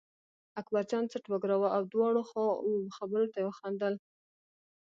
اکبرجان 0.59 1.03
څټ 1.11 1.25
و 1.27 1.33
ګراوه 1.43 1.67
او 1.75 1.81
د 1.83 1.87
دواړو 1.93 2.21
خبرو 2.95 3.31
ته 3.31 3.37
یې 3.41 3.47
وخندل. 3.47 3.93